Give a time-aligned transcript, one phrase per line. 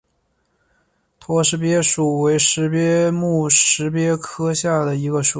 [1.19, 5.29] 驼石鳖属为石鳖目石鳖科下的一个属。